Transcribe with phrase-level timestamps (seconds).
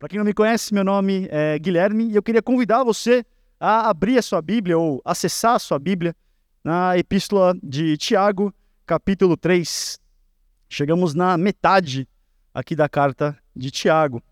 [0.00, 3.22] Para quem não me conhece, meu nome é Guilherme e eu queria convidar você
[3.60, 6.16] a abrir a sua Bíblia ou acessar a sua Bíblia
[6.64, 8.50] na Epístola de Tiago,
[8.86, 10.00] capítulo 3.
[10.70, 12.08] Chegamos na metade
[12.54, 14.22] aqui da carta de Tiago.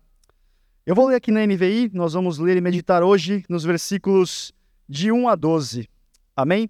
[0.87, 4.51] Eu vou ler aqui na NVI, nós vamos ler e meditar hoje nos versículos
[4.89, 5.87] de 1 a 12.
[6.35, 6.67] Amém?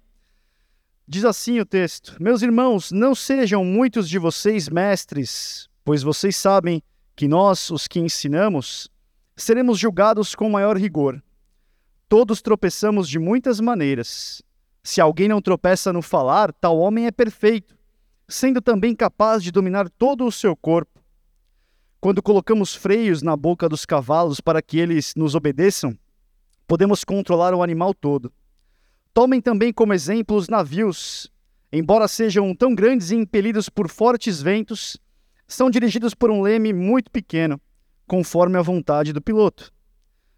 [1.08, 6.82] Diz assim o texto: Meus irmãos, não sejam muitos de vocês mestres, pois vocês sabem
[7.28, 8.88] nós, os que ensinamos,
[9.36, 11.22] seremos julgados com maior rigor.
[12.08, 14.42] Todos tropeçamos de muitas maneiras.
[14.82, 17.76] Se alguém não tropeça no falar, tal homem é perfeito,
[18.28, 21.00] sendo também capaz de dominar todo o seu corpo.
[22.00, 25.96] Quando colocamos freios na boca dos cavalos para que eles nos obedeçam,
[26.66, 28.32] podemos controlar o animal todo.
[29.12, 31.30] Tomem também como exemplo os navios.
[31.72, 34.96] Embora sejam tão grandes e impelidos por fortes ventos,
[35.50, 37.60] são dirigidos por um leme muito pequeno,
[38.06, 39.72] conforme a vontade do piloto.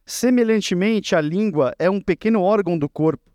[0.07, 3.31] Semelhantemente, a língua é um pequeno órgão do corpo,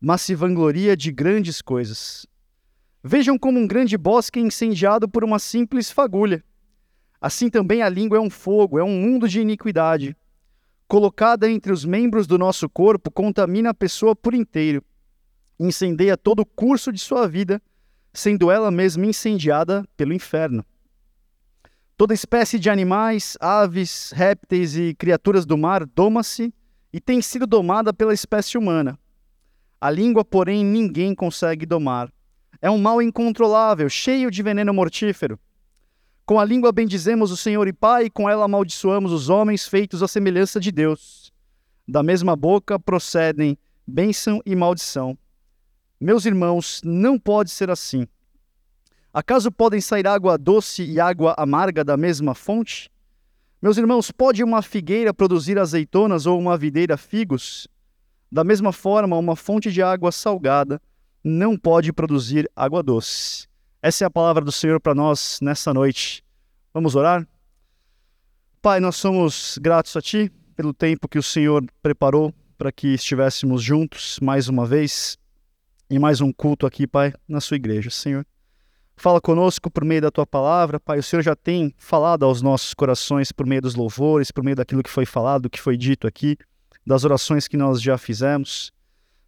[0.00, 2.26] mas se vangloria de grandes coisas.
[3.04, 6.42] Vejam como um grande bosque incendiado por uma simples fagulha.
[7.20, 10.16] Assim também a língua é um fogo, é um mundo de iniquidade.
[10.86, 14.82] Colocada entre os membros do nosso corpo, contamina a pessoa por inteiro.
[15.60, 17.60] Incendeia todo o curso de sua vida,
[18.14, 20.64] sendo ela mesma incendiada pelo inferno.
[21.98, 26.54] Toda espécie de animais, aves, répteis e criaturas do mar doma-se
[26.92, 28.96] e tem sido domada pela espécie humana.
[29.80, 32.08] A língua, porém, ninguém consegue domar.
[32.62, 35.40] É um mal incontrolável, cheio de veneno mortífero.
[36.24, 40.00] Com a língua bendizemos o Senhor e Pai, e com ela amaldiçoamos os homens feitos
[40.00, 41.32] à semelhança de Deus.
[41.86, 45.18] Da mesma boca procedem bênção e maldição.
[46.00, 48.06] Meus irmãos, não pode ser assim.
[49.18, 52.88] Acaso podem sair água doce e água amarga da mesma fonte?
[53.60, 57.66] Meus irmãos, pode uma figueira produzir azeitonas ou uma videira figos?
[58.30, 60.80] Da mesma forma, uma fonte de água salgada
[61.24, 63.48] não pode produzir água doce.
[63.82, 66.22] Essa é a palavra do Senhor para nós nessa noite.
[66.72, 67.26] Vamos orar?
[68.62, 73.64] Pai, nós somos gratos a Ti pelo tempo que o Senhor preparou para que estivéssemos
[73.64, 75.18] juntos mais uma vez
[75.90, 78.24] em mais um culto aqui, Pai, na Sua igreja, Senhor.
[79.00, 80.98] Fala conosco por meio da tua palavra, Pai.
[80.98, 84.82] O Senhor já tem falado aos nossos corações por meio dos louvores, por meio daquilo
[84.82, 86.36] que foi falado, que foi dito aqui,
[86.84, 88.72] das orações que nós já fizemos.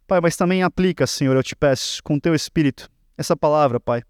[0.05, 4.03] Pai, mas também aplica, Senhor, eu te peço, com teu espírito, essa palavra, Pai,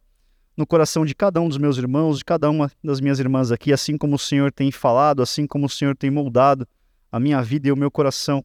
[0.57, 3.71] no coração de cada um dos meus irmãos, de cada uma das minhas irmãs aqui,
[3.71, 6.67] assim como o Senhor tem falado, assim como o Senhor tem moldado
[7.11, 8.43] a minha vida e o meu coração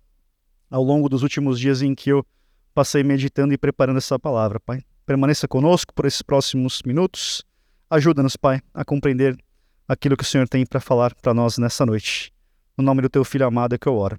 [0.71, 2.27] ao longo dos últimos dias em que eu
[2.75, 4.84] passei meditando e preparando essa palavra, Pai.
[5.06, 7.44] Permaneça conosco por esses próximos minutos.
[7.89, 9.39] Ajuda-nos, Pai, a compreender
[9.87, 12.33] aquilo que o Senhor tem para falar para nós nessa noite.
[12.77, 14.19] No nome do teu filho amado é que eu oro.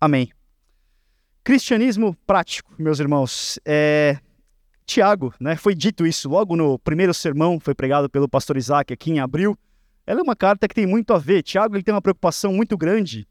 [0.00, 0.28] Amém.
[1.44, 3.60] Cristianismo prático, meus irmãos.
[3.64, 4.18] É...
[4.84, 5.54] Tiago, né?
[5.54, 9.56] Foi dito isso logo no primeiro sermão, foi pregado pelo pastor Isaac aqui em abril.
[10.04, 11.44] Ela é uma carta que tem muito a ver.
[11.44, 13.24] Tiago ele tem uma preocupação muito grande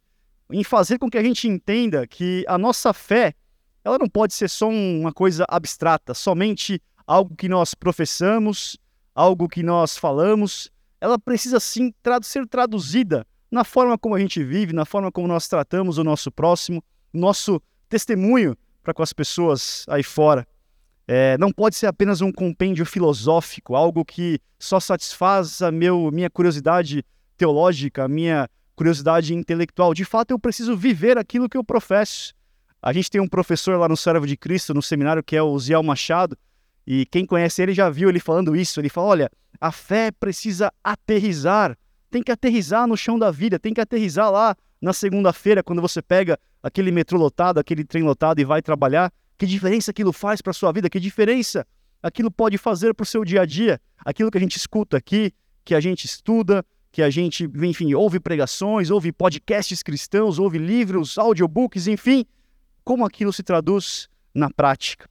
[0.50, 3.36] em fazer com que a gente entenda que a nossa fé
[3.84, 8.78] ela não pode ser só uma coisa abstrata, somente algo que nós professamos,
[9.14, 11.94] algo que nós falamos, ela precisa sim
[12.24, 16.32] ser traduzida na forma como a gente vive, na forma como nós tratamos o nosso
[16.32, 20.48] próximo, nosso testemunho para com as pessoas aí fora.
[21.08, 26.30] É, não pode ser apenas um compêndio filosófico, algo que só satisfaz a meu, minha
[26.30, 27.06] curiosidade
[27.38, 29.94] teológica, a minha curiosidade intelectual.
[29.94, 32.34] De fato, eu preciso viver aquilo que eu professo.
[32.82, 35.58] A gente tem um professor lá no Servo de Cristo, no seminário, que é o
[35.60, 36.38] Ziel Machado,
[36.86, 38.80] e quem conhece ele já viu ele falando isso.
[38.80, 41.78] Ele fala: olha, a fé precisa aterrizar,
[42.12, 46.02] tem que aterrizar no chão da vida, tem que aterrizar lá na segunda-feira, quando você
[46.02, 49.12] pega aquele metrô lotado, aquele trem lotado e vai trabalhar.
[49.38, 50.90] Que diferença aquilo faz para a sua vida?
[50.90, 51.66] Que diferença
[52.02, 53.80] aquilo pode fazer para o seu dia a dia?
[54.00, 55.32] Aquilo que a gente escuta aqui,
[55.64, 61.18] que a gente estuda, que a gente, enfim, ouve pregações, ouve podcasts cristãos, ouve livros,
[61.18, 62.26] audiobooks, enfim,
[62.84, 65.10] como aquilo se traduz na prática.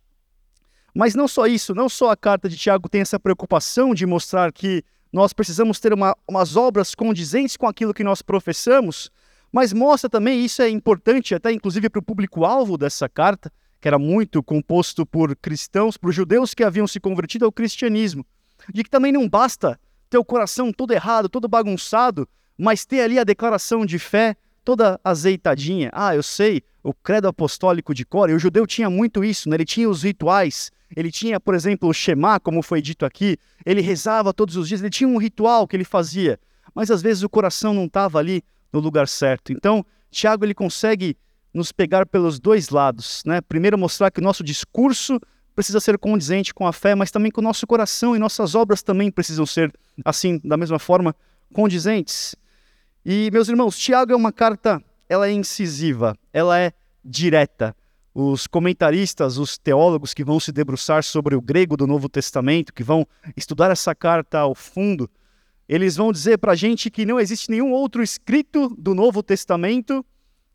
[0.94, 4.52] Mas não só isso, não só a carta de Tiago tem essa preocupação de mostrar
[4.52, 9.10] que nós precisamos ter uma, umas obras condizentes com aquilo que nós professamos,
[9.50, 13.98] mas mostra também, isso é importante até inclusive para o público-alvo dessa carta, que era
[13.98, 18.24] muito composto por cristãos, por judeus que haviam se convertido ao cristianismo,
[18.72, 19.78] de que também não basta
[20.08, 25.00] ter o coração todo errado, todo bagunçado, mas ter ali a declaração de fé toda
[25.04, 25.90] azeitadinha.
[25.92, 29.56] Ah, eu sei, o credo apostólico de cor, e o judeu tinha muito isso, né?
[29.56, 33.80] ele tinha os rituais, ele tinha, por exemplo, o Shema, como foi dito aqui, ele
[33.80, 36.38] rezava todos os dias, ele tinha um ritual que ele fazia,
[36.74, 38.42] mas às vezes o coração não estava ali
[38.72, 39.52] no lugar certo.
[39.52, 41.16] Então, Tiago ele consegue
[41.52, 43.40] nos pegar pelos dois lados, né?
[43.40, 45.20] Primeiro mostrar que o nosso discurso
[45.54, 48.82] precisa ser condizente com a fé, mas também com o nosso coração e nossas obras
[48.82, 49.72] também precisam ser
[50.04, 51.14] assim, da mesma forma,
[51.52, 52.34] condizentes.
[53.04, 56.72] E meus irmãos, Tiago é uma carta, ela é incisiva, ela é
[57.04, 57.74] direta.
[58.14, 62.84] Os comentaristas, os teólogos que vão se debruçar sobre o grego do Novo Testamento, que
[62.84, 63.04] vão
[63.36, 65.10] estudar essa carta ao fundo,
[65.68, 70.04] eles vão dizer para a gente que não existe nenhum outro escrito do Novo Testamento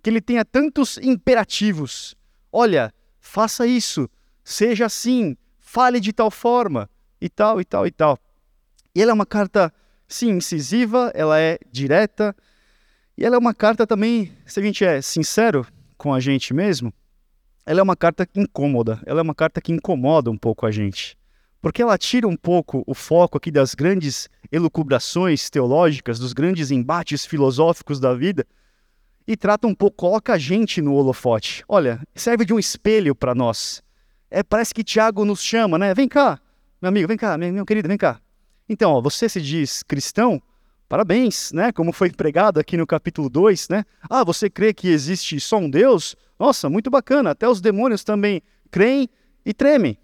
[0.01, 2.15] que ele tenha tantos imperativos.
[2.49, 4.09] Olha, faça isso,
[4.41, 6.89] seja assim, fale de tal forma,
[7.19, 8.17] e tal, e tal, e tal.
[8.95, 9.73] E ela é uma carta,
[10.07, 12.35] sim, incisiva, ela é direta,
[13.17, 15.65] e ela é uma carta também, se a gente é sincero
[15.97, 16.93] com a gente mesmo,
[17.65, 21.17] ela é uma carta incômoda, ela é uma carta que incomoda um pouco a gente.
[21.59, 27.25] Porque ela tira um pouco o foco aqui das grandes elucubrações teológicas, dos grandes embates
[27.25, 28.45] filosóficos da vida,
[29.27, 31.63] e trata um pouco, coloca a gente no holofote.
[31.67, 33.83] Olha, serve de um espelho para nós.
[34.31, 35.93] É, parece que Tiago nos chama, né?
[35.93, 36.39] Vem cá,
[36.81, 38.21] meu amigo, vem cá, meu, meu querido, vem cá.
[38.69, 40.41] Então, ó, você se diz cristão,
[40.89, 41.71] parabéns, né?
[41.71, 43.85] Como foi pregado aqui no capítulo 2, né?
[44.09, 46.15] Ah, você crê que existe só um Deus?
[46.37, 47.31] Nossa, muito bacana.
[47.31, 49.09] Até os demônios também creem
[49.45, 49.97] e tremem.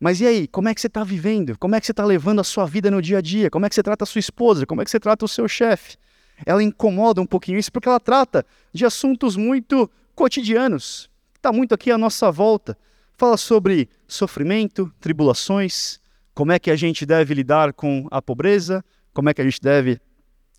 [0.00, 1.56] Mas e aí, como é que você está vivendo?
[1.58, 3.48] Como é que você está levando a sua vida no dia a dia?
[3.48, 4.66] Como é que você trata a sua esposa?
[4.66, 5.96] Como é que você trata o seu chefe?
[6.44, 11.90] Ela incomoda um pouquinho isso porque ela trata de assuntos muito cotidianos, está muito aqui
[11.90, 12.76] à nossa volta.
[13.16, 16.00] Fala sobre sofrimento, tribulações,
[16.34, 19.60] como é que a gente deve lidar com a pobreza, como é que a gente
[19.60, 20.00] deve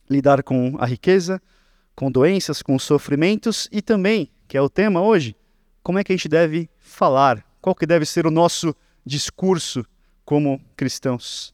[0.09, 1.41] lidar com a riqueza,
[1.95, 5.35] com doenças, com sofrimentos e também, que é o tema hoje,
[5.83, 8.75] como é que a gente deve falar, qual que deve ser o nosso
[9.05, 9.85] discurso
[10.23, 11.53] como cristãos.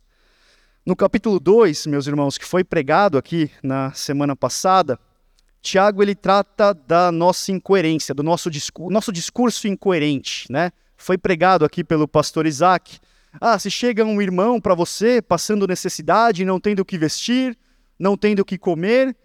[0.86, 5.00] No capítulo 2, meus irmãos, que foi pregado aqui na semana passada,
[5.62, 10.72] Tiago ele trata da nossa incoerência, do nosso, discurso, nosso discurso incoerente, né?
[10.98, 13.00] Foi pregado aqui pelo pastor Isaac.
[13.40, 17.58] Ah, se chega um irmão para você passando necessidade, não tendo o que vestir,
[17.98, 19.16] não tendo o que comer,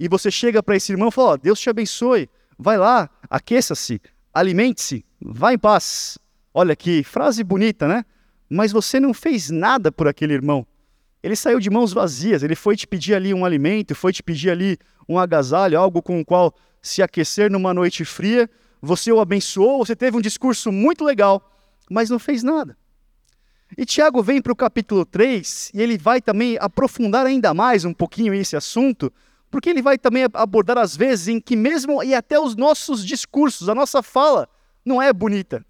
[0.00, 2.28] e você chega para esse irmão e fala: oh, Deus te abençoe,
[2.58, 4.00] vai lá, aqueça-se,
[4.34, 6.18] alimente-se, vá em paz.
[6.52, 8.04] Olha que frase bonita, né?
[8.50, 10.66] Mas você não fez nada por aquele irmão.
[11.22, 14.50] Ele saiu de mãos vazias, ele foi te pedir ali um alimento, foi te pedir
[14.50, 14.76] ali
[15.08, 18.50] um agasalho, algo com o qual se aquecer numa noite fria.
[18.82, 21.48] Você o abençoou, você teve um discurso muito legal,
[21.88, 22.76] mas não fez nada.
[23.76, 27.94] E Tiago vem para o capítulo 3 e ele vai também aprofundar ainda mais um
[27.94, 29.10] pouquinho esse assunto,
[29.50, 33.70] porque ele vai também abordar as vezes em que mesmo e até os nossos discursos,
[33.70, 34.46] a nossa fala
[34.84, 35.64] não é bonita.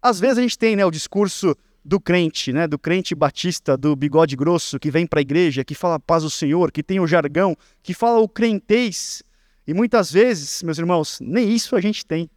[0.00, 3.96] Às vezes a gente tem né, o discurso do crente, né, do crente batista, do
[3.96, 7.06] bigode grosso, que vem para a igreja, que fala paz do Senhor, que tem o
[7.08, 9.22] jargão, que fala o crentez.
[9.66, 12.30] E muitas vezes, meus irmãos, nem isso a gente tem.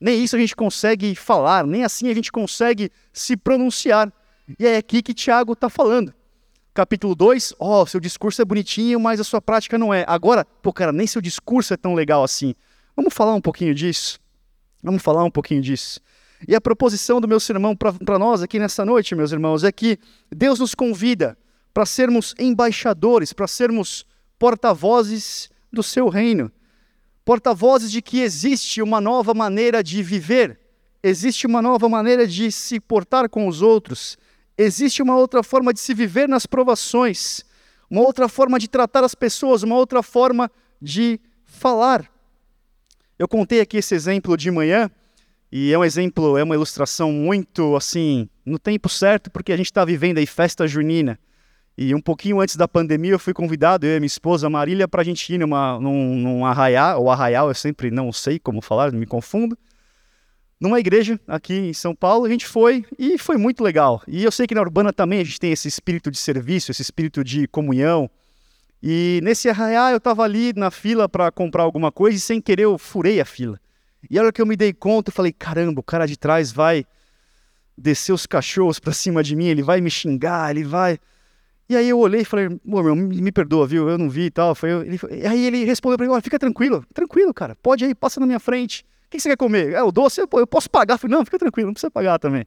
[0.00, 4.12] Nem isso a gente consegue falar, nem assim a gente consegue se pronunciar.
[4.56, 6.14] E é aqui que Tiago está falando.
[6.72, 10.04] Capítulo 2, ó, oh, seu discurso é bonitinho, mas a sua prática não é.
[10.06, 12.54] Agora, pô, cara, nem seu discurso é tão legal assim.
[12.94, 14.20] Vamos falar um pouquinho disso?
[14.82, 16.00] Vamos falar um pouquinho disso.
[16.46, 19.98] E a proposição do meu sermão para nós aqui nessa noite, meus irmãos, é que
[20.30, 21.36] Deus nos convida
[21.74, 24.06] para sermos embaixadores, para sermos
[24.38, 26.50] porta-vozes do seu reino.
[27.24, 30.58] Porta-vozes de que existe uma nova maneira de viver,
[31.02, 34.16] existe uma nova maneira de se portar com os outros,
[34.58, 37.44] existe uma outra forma de se viver nas provações,
[37.88, 40.50] uma outra forma de tratar as pessoas, uma outra forma
[40.82, 42.10] de falar.
[43.16, 44.90] Eu contei aqui esse exemplo de manhã
[45.50, 49.66] e é um exemplo, é uma ilustração muito assim, no tempo certo, porque a gente
[49.66, 51.18] está vivendo aí festa junina.
[51.76, 55.00] E um pouquinho antes da pandemia eu fui convidado, eu e minha esposa Marília, para
[55.00, 58.90] a gente ir numa, num, num arraial, ou arraial, eu sempre não sei como falar,
[58.90, 59.56] me confundo.
[60.60, 64.02] Numa igreja aqui em São Paulo, a gente foi e foi muito legal.
[64.08, 66.82] E eu sei que na Urbana também a gente tem esse espírito de serviço, esse
[66.82, 68.10] espírito de comunhão.
[68.82, 72.64] E nesse arraial eu estava ali na fila para comprar alguma coisa e sem querer
[72.64, 73.60] eu furei a fila.
[74.10, 76.50] E a hora que eu me dei conta, eu falei: caramba, o cara de trás
[76.50, 76.84] vai
[77.76, 80.98] descer os cachorros para cima de mim, ele vai me xingar, ele vai.
[81.68, 83.88] E aí eu olhei e falei: meu, me, me perdoa, viu?
[83.88, 84.56] Eu não vi e tal.
[84.56, 88.26] Foi, ele, aí ele respondeu para mim: fica tranquilo, tranquilo, cara, pode aí, passa na
[88.26, 88.84] minha frente.
[89.08, 89.72] O que você quer comer?
[89.72, 90.20] É o doce?
[90.20, 90.94] Eu, posso pagar.
[90.94, 92.44] Eu falei: não, fica tranquilo, não precisa pagar também.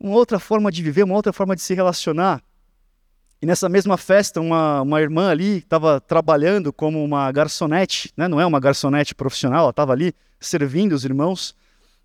[0.00, 2.42] Uma outra forma de viver, uma outra forma de se relacionar.
[3.42, 8.26] E nessa mesma festa, uma, uma irmã ali estava trabalhando como uma garçonete, né?
[8.26, 11.54] não é uma garçonete profissional, ela estava ali servindo os irmãos.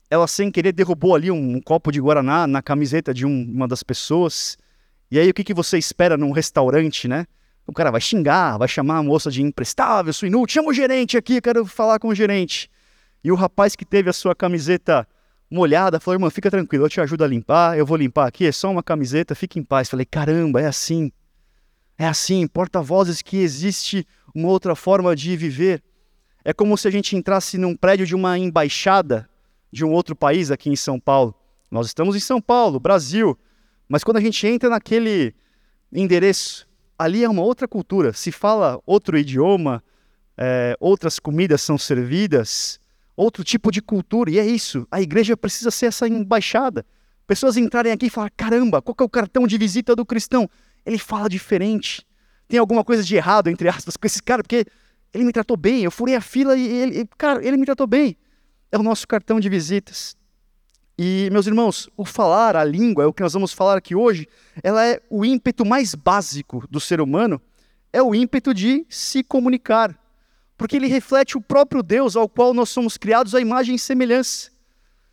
[0.09, 3.69] Ela, sem querer, derrubou ali um, um copo de guaraná na camiseta de um, uma
[3.69, 4.57] das pessoas.
[5.09, 7.25] E aí, o que, que você espera num restaurante, né?
[7.65, 11.15] O cara vai xingar, vai chamar a moça de imprestável, sou inútil, chama o gerente
[11.15, 12.69] aqui, quero falar com o gerente.
[13.23, 15.07] E o rapaz que teve a sua camiseta
[15.49, 18.51] molhada falou: irmão, fica tranquilo, eu te ajudo a limpar, eu vou limpar aqui, é
[18.51, 19.89] só uma camiseta, fique em paz.
[19.89, 21.11] Falei: caramba, é assim.
[21.97, 25.83] É assim, porta-vozes que existe uma outra forma de viver.
[26.45, 29.29] É como se a gente entrasse num prédio de uma embaixada
[29.69, 31.35] de um outro país aqui em São Paulo.
[31.69, 33.37] Nós estamos em São Paulo, Brasil,
[33.87, 35.35] mas quando a gente entra naquele
[35.91, 38.13] endereço, ali é uma outra cultura.
[38.13, 39.83] Se fala outro idioma,
[40.37, 42.79] é, outras comidas são servidas,
[43.19, 44.87] outro tipo de cultura, e é isso.
[44.89, 46.85] A igreja precisa ser essa embaixada.
[47.27, 50.49] Pessoas entrarem aqui e falar: caramba, qual é o cartão de visita do cristão?
[50.85, 52.05] Ele fala diferente.
[52.47, 54.65] Tem alguma coisa de errado, entre aspas, com esse cara, porque
[55.13, 58.15] ele me tratou bem, eu furei a fila e ele, cara, ele me tratou bem.
[58.71, 60.15] É o nosso cartão de visitas.
[60.97, 64.27] E, meus irmãos, o falar, a língua, é o que nós vamos falar aqui hoje,
[64.63, 67.41] ela é o ímpeto mais básico do ser humano,
[67.93, 69.97] é o ímpeto de se comunicar.
[70.59, 74.51] Porque ele reflete o próprio Deus ao qual nós somos criados à imagem e semelhança.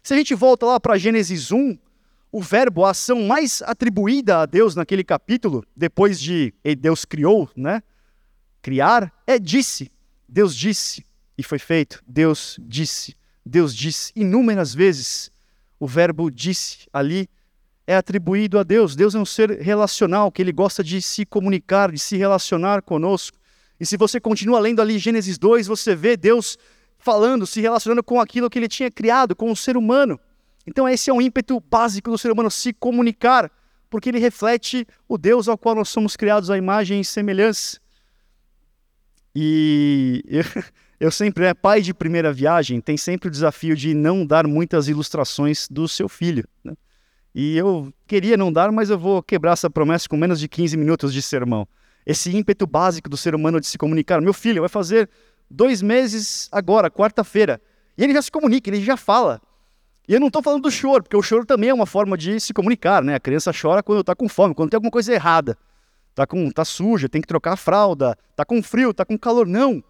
[0.03, 1.79] Se a gente volta lá para Gênesis 1,
[2.33, 7.81] o verbo, a ação mais atribuída a Deus naquele capítulo, depois de Deus criou, né?
[8.61, 9.89] criar é disse.
[10.29, 11.05] Deus disse
[11.39, 12.03] e foi feito.
[12.05, 13.17] Deus disse.
[13.45, 15.31] Deus disse inúmeras vezes.
[15.79, 17.31] O verbo disse ali
[17.87, 18.97] é atribuído a Deus.
[18.97, 23.39] Deus é um ser relacional, que ele gosta de se comunicar, de se relacionar conosco.
[23.79, 26.57] E se você continua lendo ali Gênesis 2, você vê Deus
[26.99, 30.19] falando, se relacionando com aquilo que ele tinha criado, com o ser humano.
[30.67, 33.51] Então, esse é um ímpeto básico do ser humano, se comunicar,
[33.89, 37.79] porque ele reflete o Deus ao qual nós somos criados à imagem e semelhança.
[39.35, 40.43] E eu,
[40.99, 44.89] eu sempre, é pai de primeira viagem, tem sempre o desafio de não dar muitas
[44.89, 46.49] ilustrações do seu filho.
[46.65, 46.75] Né?
[47.35, 50.77] E eu queria não dar, mas eu vou quebrar essa promessa com menos de 15
[50.77, 51.69] minutos de sermão.
[52.07, 54.21] Esse ímpeto básico do ser humano de se comunicar.
[54.21, 55.11] Meu filho vai fazer
[55.51, 57.61] dois meses agora, quarta-feira.
[57.99, 59.41] E ele já se comunica, ele já fala.
[60.09, 62.39] E eu não estou falando do choro, porque o choro também é uma forma de
[62.39, 63.17] se comunicar, né?
[63.17, 65.59] A criança chora quando está com fome, quando tem alguma coisa errada
[66.17, 69.47] tá com tá suja, tem que trocar a fralda, tá com frio, tá com calor.
[69.47, 69.85] Não.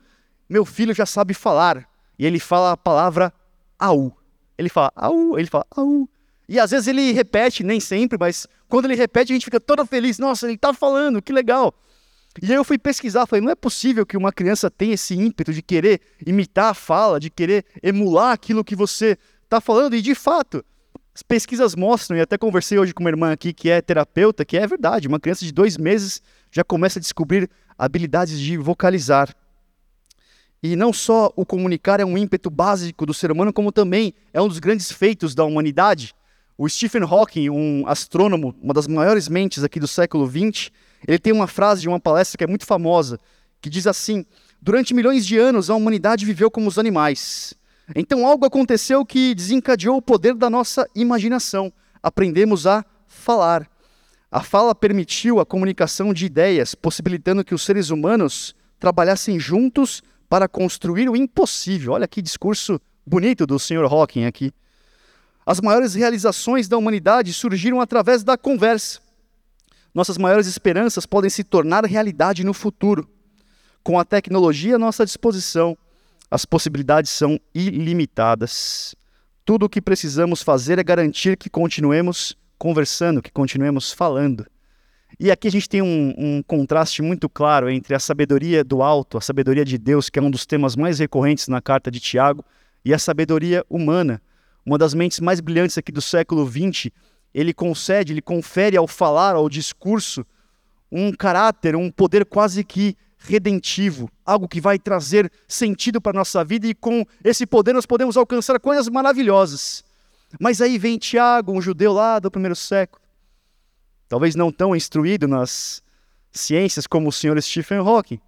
[0.49, 1.89] Meu filho já sabe falar.
[2.19, 3.33] E ele fala a palavra
[3.79, 4.13] au.
[4.59, 6.09] Ele fala au, ele fala au.
[6.49, 9.87] E às vezes ele repete, nem sempre, mas quando ele repete a gente fica toda
[9.87, 10.19] feliz.
[10.19, 11.73] Nossa, ele tá falando, que legal.
[12.43, 15.53] E aí eu fui pesquisar, falei, não é possível que uma criança tenha esse ímpeto
[15.53, 19.95] de querer imitar a fala, de querer emular aquilo que você está falando.
[19.95, 20.65] E de fato,
[21.15, 24.57] as pesquisas mostram, e até conversei hoje com uma irmã aqui que é terapeuta, que
[24.57, 29.35] é verdade, uma criança de dois meses já começa a descobrir habilidades de vocalizar.
[30.63, 34.41] E não só o comunicar é um ímpeto básico do ser humano, como também é
[34.41, 36.15] um dos grandes feitos da humanidade.
[36.59, 40.71] O Stephen Hawking, um astrônomo, uma das maiores mentes aqui do século XX,
[41.07, 43.21] ele tem uma frase de uma palestra que é muito famosa,
[43.61, 44.25] que diz assim:
[44.61, 47.53] Durante milhões de anos a humanidade viveu como os animais.
[47.95, 51.71] Então algo aconteceu que desencadeou o poder da nossa imaginação.
[52.03, 53.69] Aprendemos a falar.
[54.31, 60.49] A fala permitiu a comunicação de ideias, possibilitando que os seres humanos trabalhassem juntos para
[60.49, 61.93] construir o impossível.
[61.93, 63.85] Olha que discurso bonito do Sr.
[63.85, 64.53] Hawking aqui.
[65.47, 68.99] As maiores realizações da humanidade surgiram através da conversa.
[69.95, 73.09] Nossas maiores esperanças podem se tornar realidade no futuro.
[73.85, 75.79] Com a tecnologia à nossa disposição,
[76.29, 78.97] as possibilidades são ilimitadas.
[79.45, 84.45] Tudo o que precisamos fazer é garantir que continuemos conversando, que continuemos falando.
[85.21, 89.17] E aqui a gente tem um, um, contraste muito claro entre a sabedoria do alto,
[89.17, 92.45] a sabedoria de Deus, que é um dos temas mais recorrentes na carta de Tiago,
[92.85, 94.21] e a sabedoria humana.
[94.67, 96.91] Uma das mentes mais brilhantes aqui do século XX,
[97.33, 100.27] ele concede, ele confere ao falar, ao discurso,
[100.91, 106.45] um caráter, um poder quase que redentivo, algo que vai trazer sentido para a nossa
[106.45, 109.85] vida e com esse poder nós podemos alcançar coisas maravilhosas.
[110.41, 113.01] Mas aí vem Tiago, um judeu lá do primeiro século,
[114.09, 115.81] talvez não tão instruído nas
[116.33, 118.21] ciências como o senhor Stephen Hawking.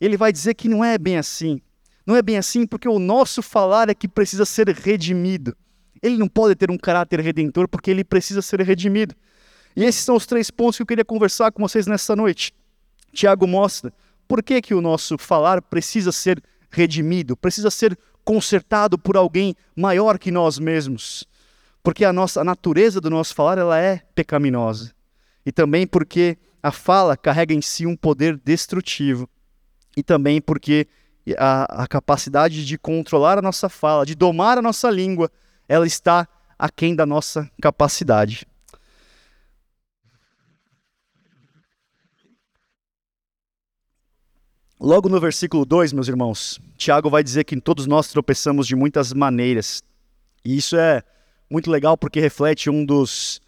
[0.00, 1.60] Ele vai dizer que não é bem assim.
[2.06, 5.56] Não é bem assim porque o nosso falar é que precisa ser redimido.
[6.04, 9.14] Ele não pode ter um caráter redentor porque ele precisa ser redimido.
[9.74, 12.52] E esses são os três pontos que eu queria conversar com vocês nessa noite.
[13.10, 13.90] Tiago mostra
[14.28, 20.18] por que, que o nosso falar precisa ser redimido, precisa ser consertado por alguém maior
[20.18, 21.24] que nós mesmos?
[21.82, 24.92] Porque a nossa a natureza do nosso falar ela é pecaminosa.
[25.44, 29.26] E também porque a fala carrega em si um poder destrutivo.
[29.96, 30.86] E também porque
[31.38, 35.30] a, a capacidade de controlar a nossa fala, de domar a nossa língua,
[35.68, 36.28] ela está
[36.58, 38.46] aquém da nossa capacidade.
[44.84, 49.14] logo no versículo 2, meus irmãos, Tiago vai dizer que todos nós tropeçamos de muitas
[49.14, 49.82] maneiras.
[50.44, 51.02] E isso é
[51.50, 53.40] muito legal porque reflete um dos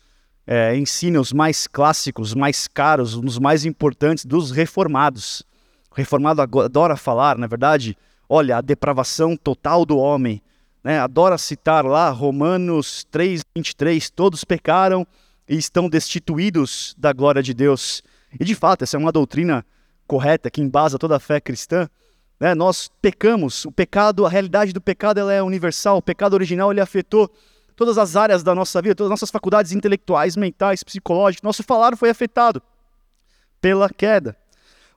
[0.46, 5.42] é, ensinos mais clássicos, mais caros, um dos mais importantes dos reformados.
[5.90, 7.96] O reformado adora falar, na verdade,
[8.28, 10.40] olha, a depravação total do homem.
[10.86, 11.00] Né?
[11.00, 15.04] Adora citar lá Romanos 3, 23, todos pecaram
[15.48, 18.04] e estão destituídos da glória de Deus.
[18.38, 19.66] E de fato, essa é uma doutrina
[20.06, 21.88] correta que embasa toda a fé cristã.
[22.38, 22.54] Né?
[22.54, 26.80] Nós pecamos, o pecado, a realidade do pecado ela é universal, o pecado original ele
[26.80, 27.28] afetou
[27.74, 31.96] todas as áreas da nossa vida, todas as nossas faculdades intelectuais, mentais, psicológicas, nosso falar
[31.96, 32.62] foi afetado
[33.60, 34.36] pela queda.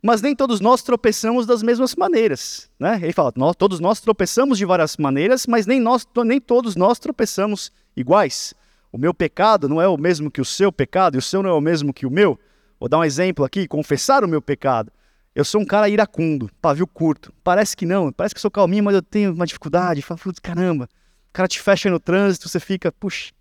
[0.01, 2.99] Mas nem todos nós tropeçamos das mesmas maneiras, né?
[3.01, 6.99] Ele fala, nós, todos nós tropeçamos de várias maneiras, mas nem, nós, nem todos nós
[6.99, 8.53] tropeçamos iguais.
[8.91, 11.49] O meu pecado não é o mesmo que o seu pecado, e o seu não
[11.49, 12.39] é o mesmo que o meu.
[12.79, 14.91] Vou dar um exemplo aqui, confessar o meu pecado.
[15.35, 17.33] Eu sou um cara iracundo, pavio curto.
[17.43, 20.01] Parece que não, parece que sou calminho, mas eu tenho uma dificuldade.
[20.01, 20.85] Falo, caramba,
[21.29, 23.31] o cara te fecha no trânsito, você fica, puxa,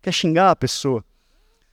[0.00, 1.02] quer xingar a pessoa.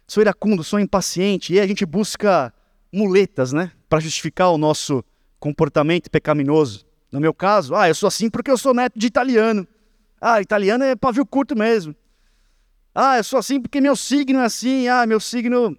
[0.08, 2.53] Sou iracundo, sou impaciente, e aí a gente busca
[2.91, 5.03] muletas, né, para justificar o nosso
[5.39, 6.86] comportamento pecaminoso.
[7.12, 9.67] No meu caso, ah, eu sou assim porque eu sou neto de italiano.
[10.22, 11.96] Ah, italiano é pavio curto mesmo.
[12.93, 14.88] Ah, eu sou assim porque meu signo é assim.
[14.88, 15.77] Ah, meu signo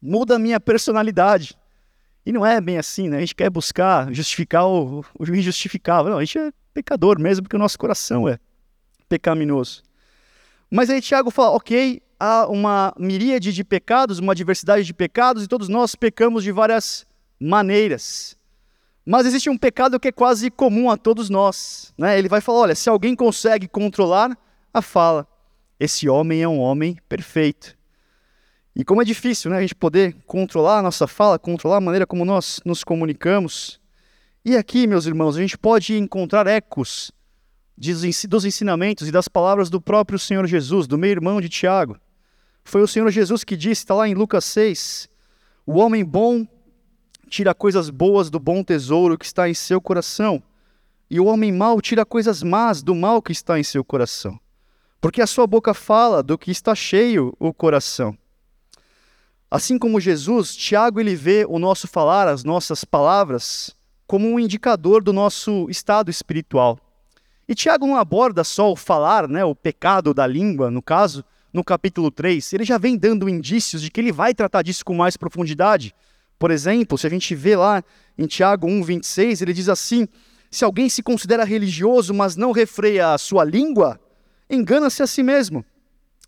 [0.00, 1.58] muda a minha personalidade.
[2.24, 3.18] E não é bem assim, né?
[3.18, 6.10] A gente quer buscar justificar o, o injustificável.
[6.10, 8.38] Não, a gente é pecador mesmo porque o nosso coração é
[9.08, 9.82] pecaminoso.
[10.70, 15.48] Mas aí Tiago fala, ok, há uma miríade de pecados, uma diversidade de pecados, e
[15.48, 17.06] todos nós pecamos de várias
[17.40, 18.36] maneiras.
[19.04, 21.94] Mas existe um pecado que é quase comum a todos nós.
[21.96, 22.18] Né?
[22.18, 24.36] Ele vai falar: olha, se alguém consegue controlar
[24.74, 25.26] a fala,
[25.78, 27.76] esse homem é um homem perfeito.
[28.74, 32.06] E como é difícil né, a gente poder controlar a nossa fala, controlar a maneira
[32.06, 33.80] como nós nos comunicamos.
[34.44, 37.10] E aqui, meus irmãos, a gente pode encontrar ecos
[37.76, 41.98] dos ensinamentos e das palavras do próprio Senhor Jesus, do meu irmão de Tiago.
[42.66, 45.08] Foi o Senhor Jesus que disse, está lá em Lucas 6,
[45.64, 46.44] o homem bom
[47.30, 50.42] tira coisas boas do bom tesouro que está em seu coração,
[51.08, 54.36] e o homem mau tira coisas más do mal que está em seu coração.
[55.00, 58.18] Porque a sua boca fala do que está cheio o coração.
[59.48, 63.76] Assim como Jesus, Tiago ele vê o nosso falar, as nossas palavras,
[64.08, 66.80] como um indicador do nosso estado espiritual.
[67.46, 71.24] E Tiago não aborda só o falar, né, o pecado da língua, no caso,
[71.56, 72.52] no capítulo 3.
[72.52, 75.94] Ele já vem dando indícios de que ele vai tratar disso com mais profundidade.
[76.38, 77.82] Por exemplo, se a gente vê lá
[78.16, 80.06] em Tiago 1,26, ele diz assim:
[80.50, 83.98] Se alguém se considera religioso, mas não refreia a sua língua,
[84.50, 85.64] engana-se a si mesmo.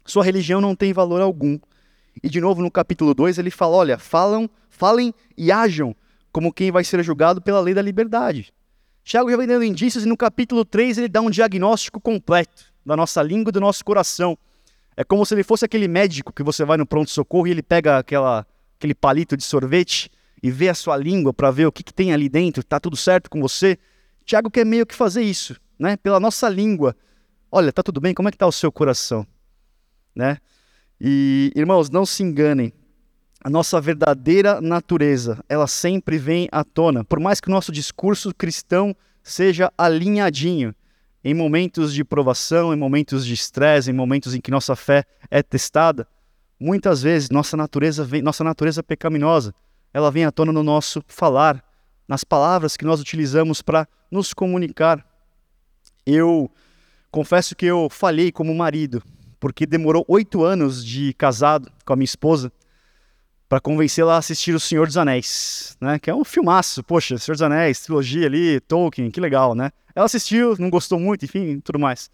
[0.06, 1.58] Sua religião não tem valor algum.
[2.22, 5.94] E de novo no capítulo 2 ele fala: olha, falam, falem e ajam
[6.32, 8.50] como quem vai ser julgado pela lei da liberdade.
[9.04, 12.96] Tiago já vem dando indícios e no capítulo 3 ele dá um diagnóstico completo da
[12.96, 14.38] nossa língua e do nosso coração.
[14.98, 17.98] É como se ele fosse aquele médico que você vai no pronto-socorro e ele pega
[17.98, 18.44] aquela,
[18.76, 20.10] aquele palito de sorvete
[20.42, 22.96] e vê a sua língua para ver o que, que tem ali dentro, está tudo
[22.96, 23.78] certo com você.
[24.24, 25.96] Tiago quer meio que fazer isso, né?
[25.96, 26.96] Pela nossa língua.
[27.48, 28.12] Olha, tá tudo bem?
[28.12, 29.24] Como é que está o seu coração?
[30.16, 30.38] Né?
[31.00, 32.72] E, irmãos, não se enganem
[33.44, 37.04] a nossa verdadeira natureza, ela sempre vem à tona.
[37.04, 40.74] Por mais que o nosso discurso cristão seja alinhadinho,
[41.24, 45.42] em momentos de provação, em momentos de estresse, em momentos em que nossa fé é
[45.42, 46.06] testada,
[46.58, 49.54] muitas vezes nossa natureza, vem, nossa natureza pecaminosa,
[49.92, 51.64] ela vem à tona no nosso falar,
[52.06, 55.04] nas palavras que nós utilizamos para nos comunicar.
[56.06, 56.50] Eu
[57.10, 59.02] confesso que eu falhei como marido,
[59.40, 62.52] porque demorou oito anos de casado com a minha esposa
[63.48, 65.98] para convencê-la a assistir O Senhor dos Anéis, né?
[65.98, 69.70] Que é um filmaço, poxa, Senhor dos Anéis, trilogia ali, Tolkien, que legal, né?
[69.94, 72.10] Ela assistiu, não gostou muito, enfim, tudo mais.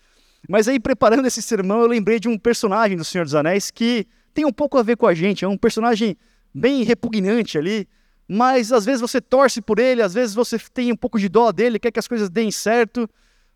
[0.48, 4.06] Mas aí, preparando esse sermão, eu lembrei de um personagem do Senhor dos Anéis que
[4.32, 6.16] tem um pouco a ver com a gente, é um personagem
[6.52, 7.88] bem repugnante ali,
[8.28, 11.50] mas às vezes você torce por ele, às vezes você tem um pouco de dó
[11.50, 13.08] dele, quer que as coisas deem certo,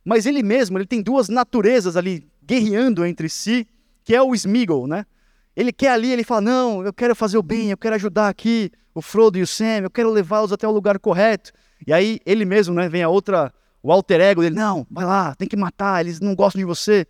[0.04, 3.66] mas ele mesmo, ele tem duas naturezas ali guerreando entre si,
[4.04, 5.04] que é o Smeagol, né?
[5.58, 8.70] Ele quer ali, ele fala: Não, eu quero fazer o bem, eu quero ajudar aqui
[8.94, 11.50] o Frodo e o Sam, eu quero levá-los até o lugar correto.
[11.84, 15.34] E aí ele mesmo, né, vem a outra, o alter ego dele: Não, vai lá,
[15.34, 17.04] tem que matar, eles não gostam de você.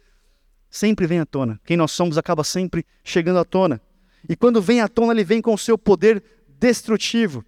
[0.71, 1.61] Sempre vem à tona.
[1.63, 3.83] Quem nós somos acaba sempre chegando à tona.
[4.27, 6.23] E quando vem à tona, ele vem com o seu poder
[6.59, 7.45] destrutivo.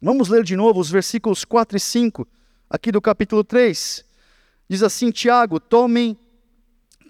[0.00, 2.26] Vamos ler de novo os versículos 4 e 5
[2.68, 4.04] aqui do capítulo 3.
[4.68, 6.16] Diz assim: Tiago, tomem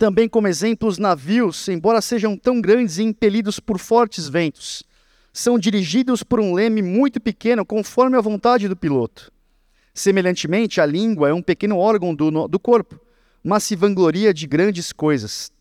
[0.01, 4.83] também como exemplos navios, embora sejam tão grandes e impelidos por fortes ventos.
[5.31, 9.31] São dirigidos por um leme muito pequeno, conforme a vontade do piloto.
[9.93, 12.99] Semelhantemente, a língua é um pequeno órgão do, do corpo,
[13.45, 15.53] mas se vangloria de grandes coisas.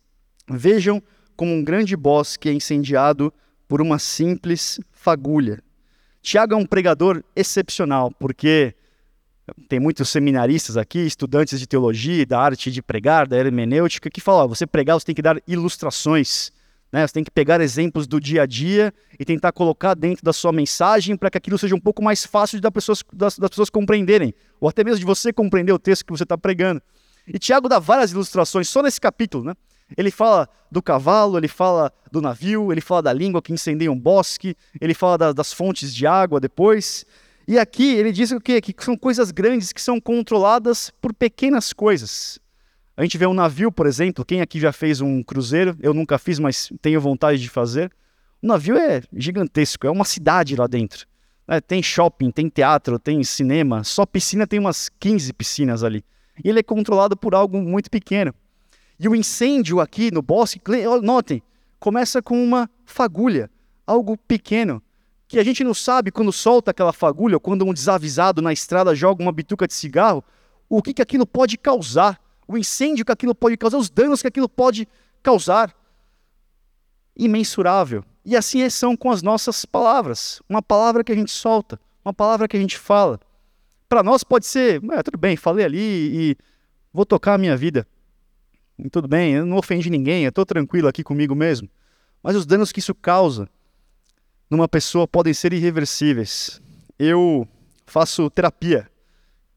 [0.50, 1.04] Vejam
[1.36, 3.34] como um grande bosque é incendiado
[3.68, 5.62] por uma simples fagulha.
[6.22, 8.74] Tiago é um pregador excepcional, porque
[9.68, 14.46] tem muitos seminaristas aqui, estudantes de teologia, da arte de pregar, da hermenêutica, que falam:
[14.46, 16.52] ó, você pregar, você tem que dar ilustrações.
[16.92, 17.06] Né?
[17.06, 20.52] Você tem que pegar exemplos do dia a dia e tentar colocar dentro da sua
[20.52, 24.34] mensagem para que aquilo seja um pouco mais fácil das pessoas, das, das pessoas compreenderem,
[24.60, 26.82] ou até mesmo de você compreender o texto que você está pregando.
[27.28, 29.44] E Tiago dá várias ilustrações só nesse capítulo.
[29.44, 29.54] Né?
[29.96, 34.00] Ele fala do cavalo, ele fala do navio, ele fala da língua que incendeia um
[34.00, 37.06] bosque, ele fala da, das fontes de água depois.
[37.50, 38.62] E aqui ele diz o quê?
[38.62, 42.38] Que são coisas grandes que são controladas por pequenas coisas.
[42.96, 45.76] A gente vê um navio, por exemplo, quem aqui já fez um cruzeiro?
[45.82, 47.92] Eu nunca fiz, mas tenho vontade de fazer.
[48.40, 51.08] O navio é gigantesco, é uma cidade lá dentro.
[51.48, 56.06] É, tem shopping, tem teatro, tem cinema, só piscina tem umas 15 piscinas ali.
[56.44, 58.32] E ele é controlado por algo muito pequeno.
[59.00, 60.62] E o incêndio aqui no bosque,
[61.02, 61.42] notem,
[61.80, 63.50] começa com uma fagulha,
[63.88, 64.84] algo pequeno,
[65.30, 68.96] que a gente não sabe quando solta aquela fagulha, ou quando um desavisado na estrada
[68.96, 70.24] joga uma bituca de cigarro,
[70.68, 74.28] o que, que aquilo pode causar o incêndio que aquilo pode causar, os danos que
[74.28, 74.88] aquilo pode
[75.22, 75.72] causar.
[77.16, 78.04] Imensurável.
[78.26, 80.42] E assim são com as nossas palavras.
[80.50, 83.20] Uma palavra que a gente solta, uma palavra que a gente fala.
[83.88, 85.78] Para nós pode ser, é, tudo bem, falei ali
[86.32, 86.38] e
[86.92, 87.88] vou tocar a minha vida.
[88.80, 91.70] E tudo bem, eu não ofendi ninguém, eu estou tranquilo aqui comigo mesmo.
[92.24, 93.48] Mas os danos que isso causa
[94.50, 96.62] numa pessoa podem ser irreversíveis.
[96.98, 97.48] Eu
[97.86, 98.90] faço terapia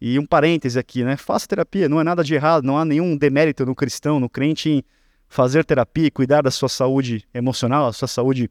[0.00, 1.16] e um parêntese aqui, né?
[1.16, 4.68] Faça terapia, não é nada de errado, não há nenhum demérito no cristão, no crente
[4.68, 4.85] em
[5.28, 8.50] fazer terapia e cuidar da sua saúde emocional, da sua saúde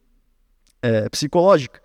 [0.82, 1.82] é, psicológica.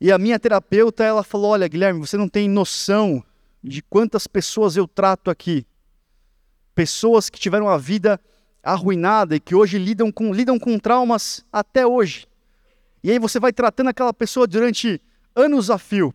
[0.00, 3.24] E a minha terapeuta, ela falou: Olha, Guilherme, você não tem noção
[3.62, 5.66] de quantas pessoas eu trato aqui.
[6.74, 8.20] Pessoas que tiveram a vida
[8.62, 12.26] arruinada e que hoje lidam com, lidam com traumas até hoje.
[13.04, 14.98] E aí você vai tratando aquela pessoa durante
[15.36, 16.14] anos a fio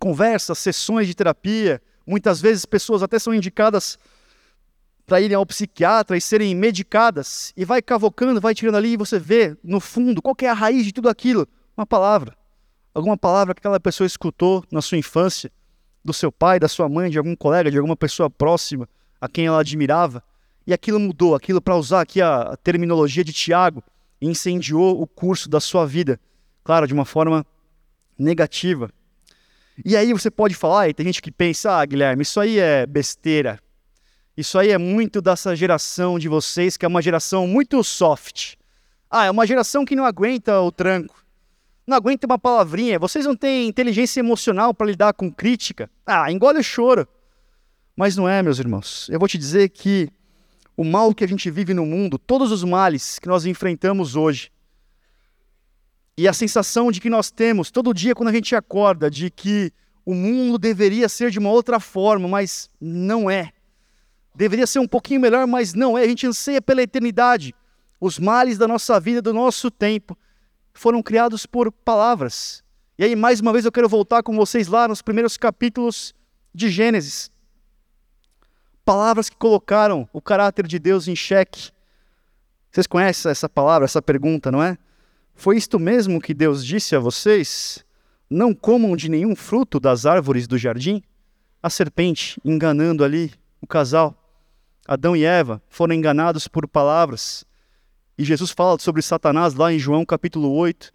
[0.00, 1.80] conversas, sessões de terapia.
[2.04, 3.96] Muitas vezes pessoas até são indicadas
[5.06, 9.18] para irem ao psiquiatra e serem medicadas, e vai cavocando, vai tirando ali, e você
[9.18, 11.46] vê, no fundo, qual é a raiz de tudo aquilo?
[11.76, 12.36] Uma palavra.
[12.92, 15.52] Alguma palavra que aquela pessoa escutou na sua infância,
[16.04, 18.88] do seu pai, da sua mãe, de algum colega, de alguma pessoa próxima
[19.20, 20.24] a quem ela admirava,
[20.66, 23.82] e aquilo mudou, aquilo, para usar aqui a terminologia de Tiago,
[24.20, 26.20] incendiou o curso da sua vida.
[26.62, 27.46] Claro, de uma forma
[28.18, 28.90] negativa.
[29.84, 32.86] E aí você pode falar, e tem gente que pensa, ah, Guilherme, isso aí é
[32.86, 33.58] besteira.
[34.36, 38.54] Isso aí é muito dessa geração de vocês, que é uma geração muito soft.
[39.10, 41.24] Ah, é uma geração que não aguenta o tranco.
[41.86, 42.98] Não aguenta uma palavrinha.
[42.98, 45.90] Vocês não têm inteligência emocional para lidar com crítica.
[46.04, 47.06] Ah, engole o choro.
[47.96, 49.08] Mas não é, meus irmãos.
[49.08, 50.08] Eu vou te dizer que
[50.76, 54.50] o mal que a gente vive no mundo, todos os males que nós enfrentamos hoje,
[56.16, 59.72] e a sensação de que nós temos todo dia quando a gente acorda de que
[60.06, 63.52] o mundo deveria ser de uma outra forma, mas não é.
[64.34, 66.02] Deveria ser um pouquinho melhor, mas não é.
[66.02, 67.54] A gente anseia pela eternidade.
[68.00, 70.16] Os males da nossa vida, do nosso tempo,
[70.72, 72.62] foram criados por palavras.
[72.98, 76.14] E aí, mais uma vez, eu quero voltar com vocês lá nos primeiros capítulos
[76.54, 77.30] de Gênesis.
[78.84, 81.70] Palavras que colocaram o caráter de Deus em xeque.
[82.70, 84.76] Vocês conhecem essa palavra, essa pergunta, não é?
[85.34, 87.84] Foi isto mesmo que Deus disse a vocês?
[88.28, 91.02] Não comam de nenhum fruto das árvores do jardim?
[91.62, 94.14] A serpente enganando ali o casal.
[94.86, 97.44] Adão e Eva foram enganados por palavras.
[98.18, 100.92] E Jesus fala sobre Satanás lá em João capítulo 8,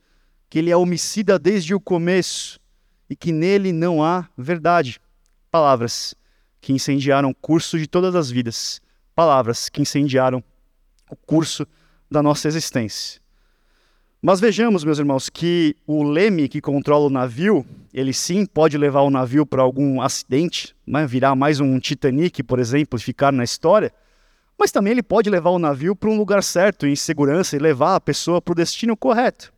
[0.48, 2.60] que ele é homicida desde o começo
[3.10, 5.02] e que nele não há verdade.
[5.50, 6.14] Palavras
[6.62, 8.82] que incendiaram o curso de todas as vidas.
[9.16, 10.44] Palavras que incendiaram
[11.10, 11.68] o curso
[12.10, 13.20] da nossa existência.
[14.22, 19.02] Mas vejamos, meus irmãos, que o leme que controla o navio, ele sim pode levar
[19.02, 21.08] o navio para algum acidente, né?
[21.08, 23.94] virar mais um Titanic, por exemplo, e ficar na história.
[24.58, 27.96] Mas também ele pode levar o navio para um lugar certo, em segurança, e levar
[27.96, 29.54] a pessoa para o destino correto.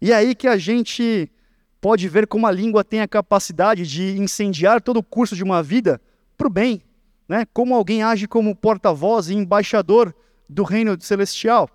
[0.00, 1.30] E é aí que a gente
[1.78, 5.62] pode ver como a língua tem a capacidade de incendiar todo o curso de uma
[5.62, 6.00] vida
[6.36, 6.82] para o bem.
[7.28, 7.46] Né?
[7.52, 10.14] Como alguém age como porta-voz e embaixador
[10.48, 11.68] do reino celestial.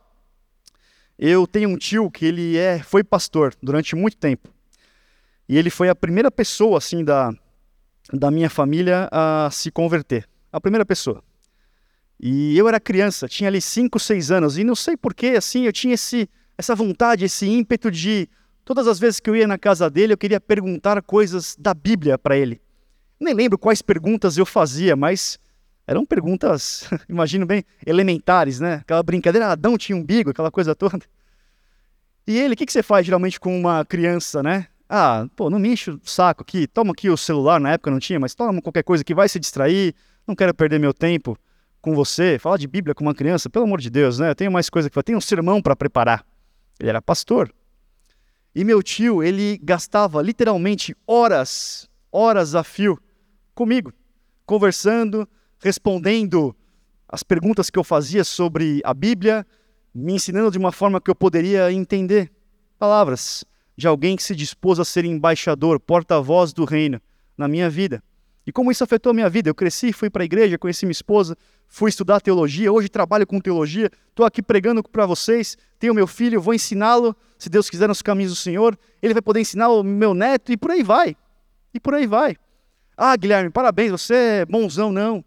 [1.18, 4.50] Eu tenho um tio que ele é, foi pastor durante muito tempo.
[5.48, 7.32] E ele foi a primeira pessoa assim da,
[8.12, 10.28] da minha família a se converter.
[10.52, 11.24] A primeira pessoa.
[12.20, 15.74] E eu era criança, tinha ali 5, 6 anos, e não sei porquê, assim, eu
[15.74, 18.30] tinha esse, essa vontade, esse ímpeto de,
[18.64, 22.20] todas as vezes que eu ia na casa dele, eu queria perguntar coisas da Bíblia
[22.20, 22.62] para ele.
[23.22, 25.38] Nem lembro quais perguntas eu fazia, mas
[25.86, 28.76] eram perguntas, imagino bem, elementares, né?
[28.82, 31.00] Aquela brincadeira, Adão tinha umbigo, aquela coisa toda.
[32.26, 34.66] E ele, o que, que você faz geralmente com uma criança, né?
[34.90, 38.00] Ah, pô, não me enche o saco aqui, toma aqui o celular, na época não
[38.00, 39.94] tinha, mas toma qualquer coisa que vai se distrair,
[40.28, 41.38] não quero perder meu tempo
[41.80, 44.32] com você, falar de Bíblia com uma criança, pelo amor de Deus, né?
[44.32, 46.26] Eu tenho mais coisa que fazer, tenho um sermão para preparar.
[46.80, 47.54] Ele era pastor.
[48.56, 53.00] E meu tio, ele gastava literalmente horas, horas a fio
[53.62, 53.94] comigo,
[54.44, 56.56] conversando, respondendo
[57.08, 59.46] as perguntas que eu fazia sobre a Bíblia,
[59.94, 62.32] me ensinando de uma forma que eu poderia entender.
[62.80, 63.46] Palavras
[63.78, 67.00] de alguém que se dispôs a ser embaixador, porta-voz do reino
[67.38, 68.04] na minha vida.
[68.48, 69.48] E como isso afetou a minha vida?
[69.48, 73.40] Eu cresci, fui para a igreja, conheci minha esposa, fui estudar teologia, hoje trabalho com
[73.40, 78.02] teologia, estou aqui pregando para vocês, tenho meu filho, vou ensiná-lo, se Deus quiser, nos
[78.02, 81.16] caminhos do Senhor, ele vai poder ensinar o meu neto e por aí vai.
[81.72, 82.36] E por aí vai.
[83.04, 85.26] Ah, Guilherme, parabéns, você é bonzão, não.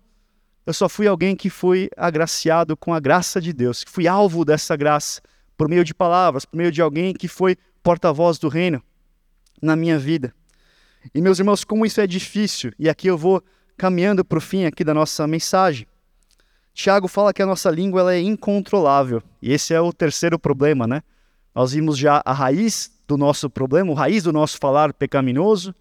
[0.65, 4.45] Eu só fui alguém que foi agraciado com a graça de Deus, que fui alvo
[4.45, 5.21] dessa graça
[5.57, 8.81] por meio de palavras, por meio de alguém que foi porta-voz do reino
[9.61, 10.33] na minha vida.
[11.13, 13.43] E meus irmãos, como isso é difícil, e aqui eu vou
[13.77, 15.85] caminhando para o fim aqui da nossa mensagem.
[16.73, 20.87] Tiago fala que a nossa língua ela é incontrolável, e esse é o terceiro problema,
[20.87, 21.03] né?
[21.53, 25.75] Nós vimos já a raiz do nosso problema, a raiz do nosso falar pecaminoso,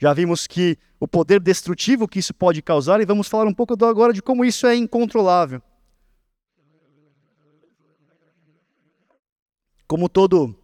[0.00, 3.74] já vimos que o poder destrutivo que isso pode causar, e vamos falar um pouco
[3.84, 5.60] agora de como isso é incontrolável.
[9.86, 10.56] Como todo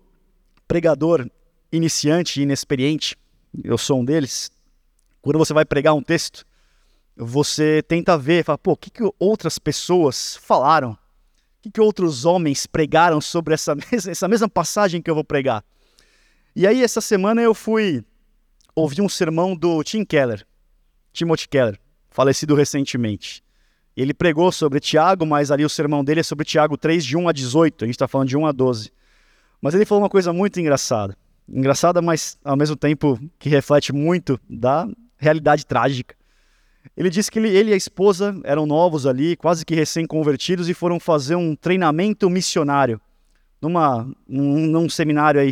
[0.66, 1.28] pregador
[1.70, 3.14] iniciante e inexperiente,
[3.62, 4.50] eu sou um deles,
[5.20, 6.46] quando você vai pregar um texto,
[7.14, 10.92] você tenta ver, fala, pô, o que, que outras pessoas falaram?
[10.92, 10.98] O
[11.62, 15.62] que, que outros homens pregaram sobre essa, mes essa mesma passagem que eu vou pregar?
[16.54, 18.02] E aí, essa semana eu fui
[18.76, 20.46] ouvir um sermão do Tim Keller,
[21.12, 23.42] Timothy Keller, falecido recentemente.
[23.96, 27.28] Ele pregou sobre Tiago, mas ali o sermão dele é sobre Tiago 3, de 1
[27.28, 28.92] a 18, a gente está falando de 1 a 12.
[29.60, 31.16] Mas ele falou uma coisa muito engraçada
[31.48, 36.14] engraçada, mas ao mesmo tempo que reflete muito da realidade trágica.
[36.96, 40.74] Ele disse que ele, ele e a esposa eram novos ali, quase que recém-convertidos, e
[40.74, 43.00] foram fazer um treinamento missionário
[43.60, 45.50] numa, num, num seminário aí.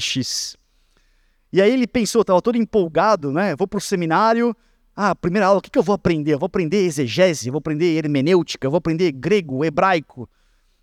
[1.55, 3.55] E aí ele pensou, estava todo empolgado, né?
[3.55, 4.57] Vou para o seminário,
[4.97, 6.35] ah, primeira aula, o que, que eu vou aprender?
[6.35, 10.29] Eu vou aprender exegese, eu vou aprender hermenêutica, eu vou aprender grego, hebraico.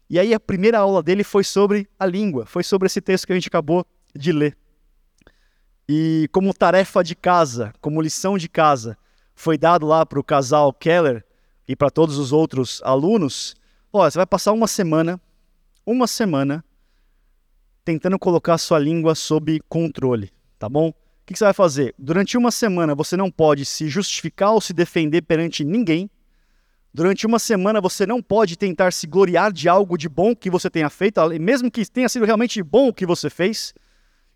[0.09, 3.33] E aí a primeira aula dele foi sobre a língua, foi sobre esse texto que
[3.33, 4.57] a gente acabou de ler.
[5.89, 8.97] E como tarefa de casa, como lição de casa,
[9.35, 11.21] foi dado lá para o casal Keller
[11.67, 13.57] e para todos os outros alunos,
[13.91, 15.19] ó, você vai passar uma semana,
[15.85, 16.63] uma semana,
[17.83, 20.89] tentando colocar sua língua sob controle, tá bom?
[20.89, 20.93] O
[21.25, 21.95] que você vai fazer?
[21.97, 26.07] Durante uma semana você não pode se justificar ou se defender perante ninguém.
[26.93, 30.69] Durante uma semana você não pode tentar se gloriar de algo de bom que você
[30.69, 33.73] tenha feito, mesmo que tenha sido realmente bom o que você fez.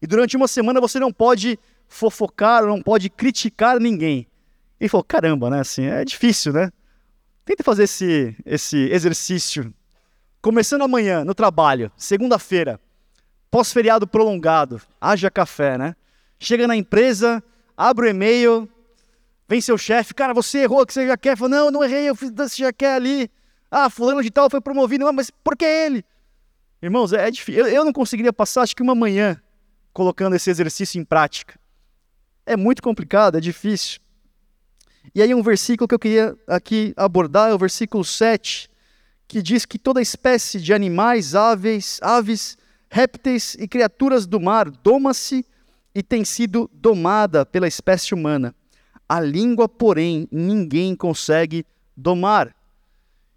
[0.01, 4.27] E durante uma semana você não pode fofocar, não pode criticar ninguém.
[4.79, 5.59] Ele falou: caramba, né?
[5.59, 6.71] Assim, é difícil, né?
[7.43, 9.71] Tenta fazer esse, esse exercício.
[10.41, 12.79] Começando amanhã, no trabalho, segunda-feira,
[13.51, 15.95] pós-feriado prolongado, haja café, né?
[16.39, 17.43] Chega na empresa,
[17.75, 18.69] abre o e-mail,
[19.47, 21.37] vem seu chefe, cara, você errou, que você já quer?
[21.37, 23.29] Fala, não, não errei, eu fiz você já quer ali.
[23.69, 26.03] Ah, fulano de tal foi promovido, mas por que ele?
[26.81, 27.65] Irmãos, é, é difícil.
[27.65, 29.41] Eu, eu não conseguiria passar, acho que uma manhã
[29.91, 31.59] colocando esse exercício em prática.
[32.45, 33.99] É muito complicado, é difícil.
[35.13, 38.69] E aí um versículo que eu queria aqui abordar é o versículo 7,
[39.27, 42.57] que diz que toda espécie de animais, aves, aves,
[42.89, 45.45] répteis e criaturas do mar doma-se
[45.95, 48.53] e tem sido domada pela espécie humana.
[49.07, 52.53] A língua, porém, ninguém consegue domar.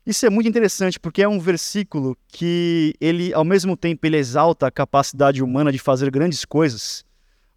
[0.04, 4.66] Isso é muito interessante porque é um versículo que ele, ao mesmo tempo, ele exalta
[4.66, 7.04] a capacidade humana de fazer grandes coisas,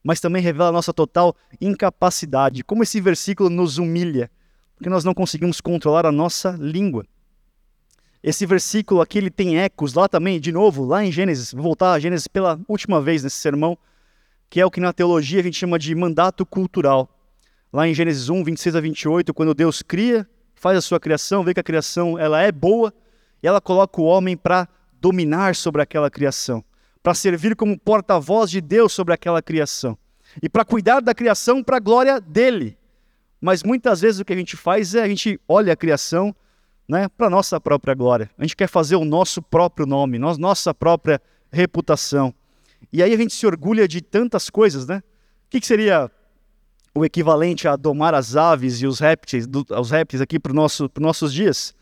[0.04, 2.64] mas também revela a nossa total incapacidade.
[2.64, 4.30] Como esse versículo nos humilha,
[4.76, 7.06] porque nós não conseguimos controlar a nossa língua.
[8.22, 11.94] Esse versículo aqui ele tem ecos lá também, de novo, lá em Gênesis, vou voltar
[11.94, 13.78] a Gênesis pela última vez nesse sermão,
[14.52, 17.10] que é o que na teologia a gente chama de mandato cultural.
[17.72, 21.54] Lá em Gênesis 1, 26 a 28, quando Deus cria faz a sua criação, vê
[21.54, 22.94] que a criação ela é boa
[23.42, 24.68] e ela coloca o homem para
[25.00, 26.64] dominar sobre aquela criação,
[27.02, 29.98] para servir como porta-voz de Deus sobre aquela criação
[30.44, 32.78] e para cuidar da criação para a glória dele.
[33.40, 36.36] Mas muitas vezes o que a gente faz é a gente olha a criação
[36.90, 38.30] né, para nossa própria glória.
[38.38, 42.36] A gente quer fazer o nosso próprio nome, nossa própria reputação.
[42.92, 44.98] E aí a gente se orgulha de tantas coisas, né?
[45.48, 46.10] O que, que seria
[46.94, 50.86] o equivalente a domar as aves e os répteis, do, os répteis aqui para nosso,
[50.86, 51.74] os nossos dias?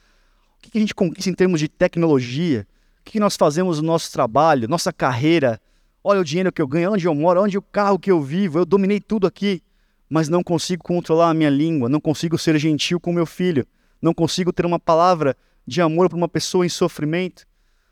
[0.57, 2.67] O que, que a gente conquista em termos de tecnologia?
[3.01, 5.59] O que, que nós fazemos no nosso trabalho, nossa carreira?
[6.03, 8.59] Olha o dinheiro que eu ganho, onde eu moro, onde o carro que eu vivo,
[8.59, 9.61] eu dominei tudo aqui,
[10.09, 13.65] mas não consigo controlar a minha língua, não consigo ser gentil com meu filho,
[14.01, 15.35] não consigo ter uma palavra
[15.65, 17.45] de amor para uma pessoa em sofrimento,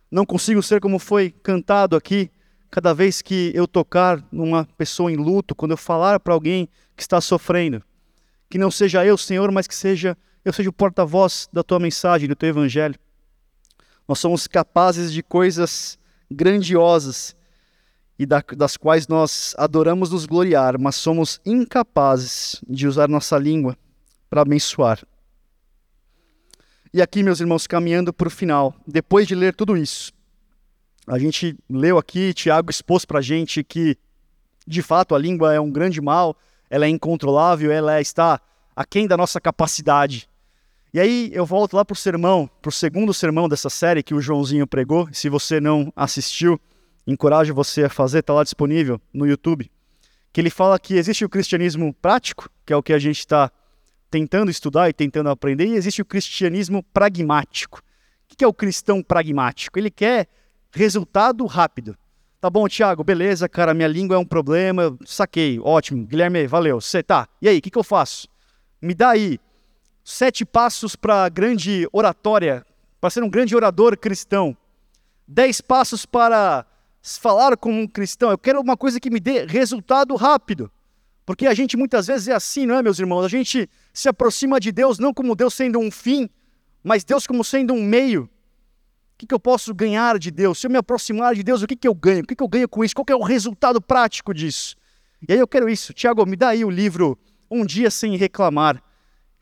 [0.10, 2.32] não consigo ser como foi cantado aqui,
[2.70, 7.02] cada vez que eu tocar numa pessoa em luto, quando eu falar para alguém que
[7.02, 7.84] está sofrendo,
[8.50, 12.30] que não seja eu, Senhor, mas que seja eu seja o porta-voz da tua mensagem,
[12.30, 12.96] do teu evangelho.
[14.08, 16.00] Nós somos capazes de coisas
[16.32, 17.36] grandiosas
[18.18, 23.78] e da, das quais nós adoramos nos gloriar, mas somos incapazes de usar nossa língua
[24.30, 25.06] para abençoar.
[26.94, 30.14] E aqui, meus irmãos, caminhando para o final, depois de ler tudo isso,
[31.08, 33.98] a gente leu aqui, Tiago expôs para a gente que,
[34.68, 36.36] de fato, a língua é um grande mal,
[36.70, 38.42] ela é incontrolável, ela está
[38.76, 40.30] aquém da nossa capacidade.
[40.94, 44.14] E aí eu volto lá para o sermão, para o segundo sermão dessa série que
[44.14, 45.08] o Joãozinho pregou.
[45.14, 46.60] Se você não assistiu,
[47.06, 49.72] encorajo você a fazer, está lá disponível no YouTube.
[50.34, 53.50] Que ele fala que existe o cristianismo prático, que é o que a gente está
[54.10, 57.80] tentando estudar e tentando aprender, e existe o cristianismo pragmático.
[57.80, 59.80] O que é o cristão pragmático?
[59.80, 60.28] Ele quer
[60.72, 61.98] resultado rápido.
[62.40, 66.06] Tá bom, Thiago, beleza, cara, minha língua é um problema, saquei, ótimo.
[66.06, 66.80] Guilherme, valeu.
[66.80, 67.28] Você tá.
[67.42, 68.28] E aí, o que, que eu faço?
[68.82, 69.40] Me dá aí
[70.04, 72.66] sete passos para grande oratória,
[73.02, 74.56] para ser um grande orador cristão.
[75.28, 76.66] Dez passos para
[77.02, 78.30] falar como um cristão.
[78.30, 80.72] Eu quero uma coisa que me dê resultado rápido.
[81.26, 83.26] Porque a gente muitas vezes é assim, não é, meus irmãos?
[83.26, 86.30] A gente se aproxima de Deus não como Deus sendo um fim,
[86.82, 88.30] mas Deus como sendo um meio.
[89.18, 90.60] O que, que eu posso ganhar de Deus?
[90.60, 92.22] Se eu me aproximar de Deus, o que, que eu ganho?
[92.22, 92.94] O que, que eu ganho com isso?
[92.94, 94.76] Qual é o resultado prático disso?
[95.28, 95.92] E aí eu quero isso.
[95.92, 97.18] Tiago, me dá aí o livro
[97.50, 98.80] Um Dia Sem Reclamar.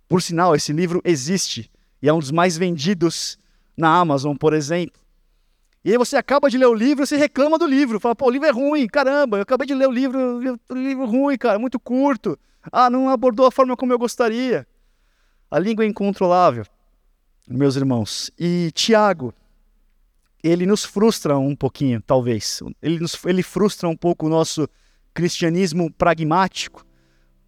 [0.08, 1.70] Por sinal, esse livro existe
[2.02, 3.38] e é um dos mais vendidos
[3.76, 4.98] na Amazon, por exemplo.
[5.84, 8.00] E aí você acaba de ler o livro e você reclama do livro.
[8.00, 10.40] Fala, pô, o livro é ruim, caramba, eu acabei de ler o livro,
[10.72, 12.40] livro ruim, cara, muito curto.
[12.72, 14.66] Ah, não abordou a forma como eu gostaria.
[15.52, 16.66] A língua é incontrolável,
[17.46, 18.32] meus irmãos.
[18.40, 19.34] E Tiago,
[20.48, 22.62] ele nos frustra um pouquinho, talvez.
[22.80, 24.70] Ele, nos, ele frustra um pouco o nosso
[25.12, 26.86] cristianismo pragmático,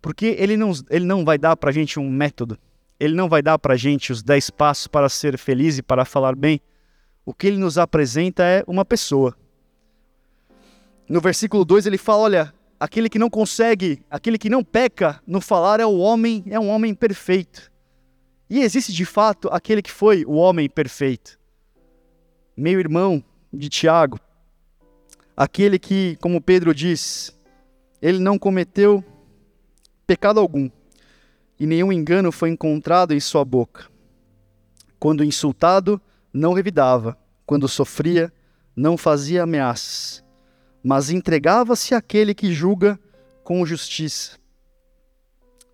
[0.02, 2.58] porque ele não, ele não vai dar para a gente um método,
[3.00, 6.06] ele não vai dar para a gente os dez passos para ser feliz e para
[6.06, 6.60] falar bem.
[7.24, 9.38] O que ele nos apresenta é uma pessoa.
[11.08, 15.40] No versículo 2 ele fala: olha, aquele que não consegue, aquele que não peca no
[15.40, 17.72] falar é o homem, é um homem perfeito.
[18.50, 21.38] E existe de fato aquele que foi o homem perfeito
[22.58, 24.20] meio irmão de Tiago,
[25.36, 27.38] aquele que, como Pedro diz,
[28.02, 29.04] ele não cometeu
[30.08, 30.70] pecado algum
[31.60, 33.88] e nenhum engano foi encontrado em sua boca.
[35.00, 36.02] Quando insultado,
[36.34, 38.34] não revidava, quando sofria,
[38.76, 40.24] não fazia ameaças,
[40.84, 43.00] mas entregava-se àquele que julga
[43.44, 44.38] com justiça.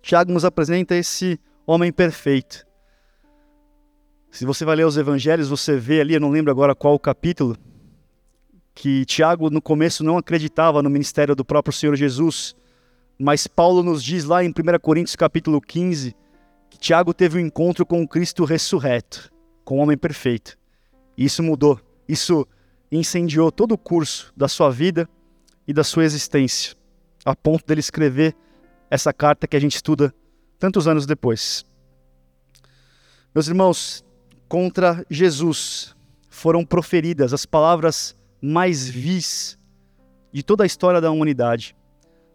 [0.02, 2.66] Tiago nos apresenta esse homem perfeito,
[4.34, 6.98] se você vai ler os evangelhos, você vê ali, eu não lembro agora qual o
[6.98, 7.56] capítulo,
[8.74, 12.56] que Tiago no começo não acreditava no ministério do próprio Senhor Jesus,
[13.16, 16.16] mas Paulo nos diz lá em 1 Coríntios capítulo 15
[16.68, 19.30] que Tiago teve um encontro com o Cristo ressurreto,
[19.64, 20.58] com o homem perfeito.
[21.16, 22.44] E isso mudou, isso
[22.90, 25.08] incendiou todo o curso da sua vida
[25.64, 26.74] e da sua existência,
[27.24, 28.34] a ponto dele escrever
[28.90, 30.12] essa carta que a gente estuda
[30.58, 31.64] tantos anos depois.
[33.32, 34.04] Meus irmãos,
[34.48, 35.94] contra Jesus
[36.28, 39.58] foram proferidas as palavras mais vis
[40.32, 41.76] de toda a história da humanidade.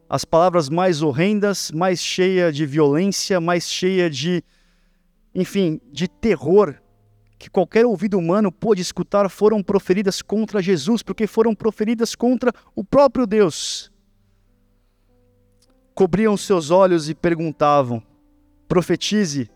[0.10, 4.44] As palavras mais horrendas, mais cheias de violência, mais cheias de,
[5.36, 6.76] enfim, de terror
[7.40, 12.84] que qualquer ouvido humano pôde escutar foram proferidas contra Jesus, porque foram proferidas contra o
[12.84, 13.90] próprio Deus.
[15.96, 18.04] Cobriam seus olhos e perguntavam:
[18.68, 19.50] Profetize,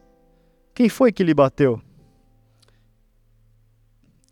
[0.74, 1.82] quem foi que lhe bateu?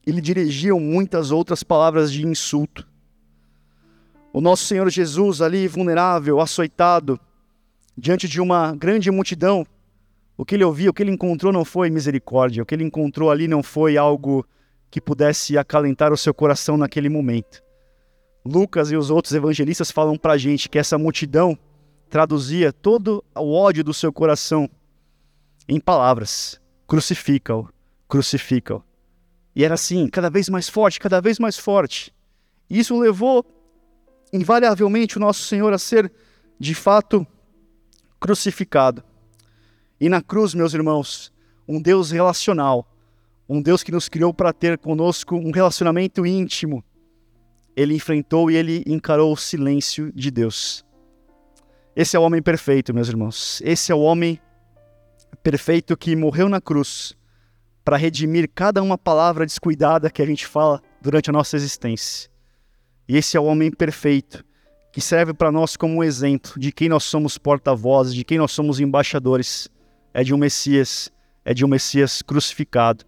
[0.06, 2.88] Ele dirigiam muitas outras palavras de insulto.
[4.34, 7.20] O nosso Senhor Jesus, ali vulnerável, açoitado,
[7.98, 9.66] diante de uma grande multidão,
[10.38, 13.30] o que ele ouviu, o que ele encontrou não foi misericórdia, o que ele encontrou
[13.30, 14.46] ali não foi algo
[14.90, 17.62] que pudesse acalentar o seu coração naquele momento.
[18.44, 21.58] Lucas e os outros evangelistas falam para a gente que essa multidão
[22.10, 24.70] traduzia todo o ódio do seu coração
[25.68, 27.70] em palavras: crucifica-o,
[28.08, 28.84] crucifica-o.
[29.56, 32.14] E era assim, cada vez mais forte, cada vez mais forte.
[32.70, 33.46] E isso levou,
[34.32, 36.12] invariavelmente, o nosso Senhor a ser,
[36.60, 37.28] de fato,
[38.20, 39.04] crucificado.
[40.00, 41.34] E na cruz, meus irmãos,
[41.68, 42.88] um Deus relacional,
[43.48, 46.84] um Deus que nos criou para ter conosco um relacionamento íntimo,
[47.76, 50.86] ele enfrentou e ele encarou o silêncio de Deus.
[51.96, 53.62] Esse é o homem perfeito, meus irmãos.
[53.66, 54.40] Esse é o homem
[55.44, 57.16] perfeito que morreu na cruz
[57.84, 62.30] para redimir cada uma palavra descuidada que a gente fala durante a nossa existência.
[63.08, 64.46] E esse é o homem perfeito
[64.92, 68.52] que serve para nós como um exemplo de quem nós somos porta-vozes, de quem nós
[68.52, 69.70] somos embaixadores.
[70.14, 71.10] É de um Messias,
[71.46, 73.06] é de um Messias crucificado.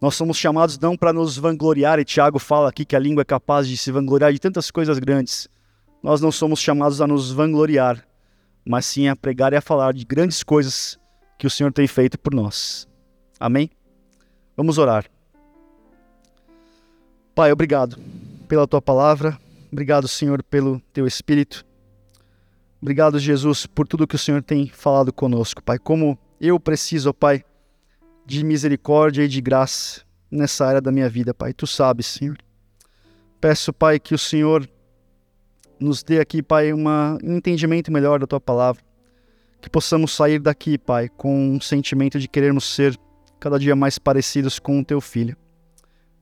[0.00, 3.24] Nós somos chamados não para nos vangloriar, e Tiago fala aqui que a língua é
[3.24, 5.48] capaz de se vangloriar de tantas coisas grandes.
[6.02, 8.04] Nós não somos chamados a nos vangloriar,
[8.64, 10.98] mas sim a pregar e a falar de grandes coisas
[11.38, 12.88] que o Senhor tem feito por nós.
[13.40, 13.70] Amém?
[14.54, 15.06] Vamos orar.
[17.34, 17.96] Pai, obrigado
[18.46, 19.38] pela tua palavra.
[19.72, 21.64] Obrigado, Senhor, pelo teu espírito.
[22.82, 25.78] Obrigado, Jesus, por tudo que o Senhor tem falado conosco, Pai.
[25.78, 27.42] Como eu preciso, Pai,
[28.26, 31.54] de misericórdia e de graça nessa área da minha vida, Pai.
[31.54, 32.36] Tu sabes, Senhor.
[33.40, 34.68] Peço, Pai, que o Senhor
[35.78, 38.82] nos dê aqui, Pai, um entendimento melhor da tua palavra.
[39.62, 42.98] Que possamos sair daqui, Pai, com um sentimento de querermos ser
[43.40, 45.36] cada dia mais parecidos com o teu filho.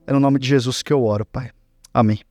[0.07, 1.51] É no nome de Jesus que eu oro, Pai.
[1.93, 2.28] Amém.